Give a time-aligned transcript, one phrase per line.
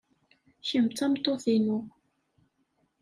[0.67, 1.79] Kemm d tameṭṭut-inu.